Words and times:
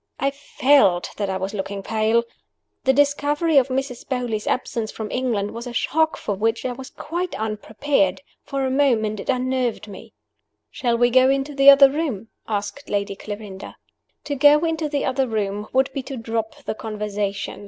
I 0.19 0.31
felt 0.31 1.11
that 1.17 1.29
I 1.29 1.37
was 1.37 1.53
looking 1.53 1.83
pale. 1.83 2.23
The 2.85 2.91
discovery 2.91 3.57
of 3.59 3.67
Mrs. 3.67 4.03
Beauly's 4.09 4.47
absence 4.47 4.91
from 4.91 5.11
England 5.11 5.51
was 5.51 5.67
a 5.67 5.73
shock 5.73 6.17
for 6.17 6.33
which 6.33 6.65
I 6.65 6.71
was 6.71 6.89
quite 6.89 7.35
unprepared. 7.35 8.21
For 8.41 8.65
a 8.65 8.71
moment 8.71 9.19
it 9.19 9.29
unnerved 9.29 9.87
me. 9.87 10.13
"Shall 10.71 10.97
we 10.97 11.11
go 11.11 11.29
into 11.29 11.53
the 11.53 11.69
other 11.69 11.91
room?" 11.91 12.29
asked 12.47 12.89
Lady 12.89 13.15
Clarinda. 13.15 13.75
To 14.23 14.33
go 14.33 14.65
into 14.65 14.89
the 14.89 15.05
other 15.05 15.27
room 15.27 15.67
would 15.71 15.93
be 15.93 16.01
to 16.01 16.17
drop 16.17 16.55
the 16.63 16.73
conversation. 16.73 17.59